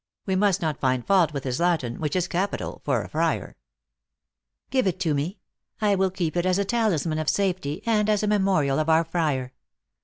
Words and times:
We 0.25 0.35
must 0.35 0.63
not 0.63 0.79
find 0.79 1.05
fault 1.05 1.31
with 1.31 1.43
his 1.43 1.59
Latin, 1.59 1.99
which 1.99 2.15
is 2.15 2.27
capital 2.27 2.81
for 2.83 3.03
a 3.03 3.07
friar 3.09 3.55
!""Give 4.71 4.87
it 4.87 4.99
to 5.01 5.13
me. 5.13 5.37
I 5.79 5.93
will 5.93 6.09
keep 6.09 6.35
it 6.35 6.43
as 6.47 6.57
a 6.57 6.65
talisman 6.65 7.19
of 7.19 7.29
safety, 7.29 7.83
and 7.85 8.09
as 8.09 8.23
a 8.23 8.27
memorial 8.27 8.79
of 8.79 8.89
our 8.89 9.03
friar. 9.03 9.53